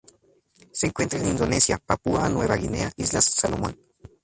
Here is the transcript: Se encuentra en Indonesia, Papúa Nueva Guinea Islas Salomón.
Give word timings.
Se 0.71 0.87
encuentra 0.87 1.19
en 1.19 1.27
Indonesia, 1.27 1.77
Papúa 1.85 2.27
Nueva 2.27 2.55
Guinea 2.55 2.91
Islas 2.95 3.25
Salomón. 3.25 3.77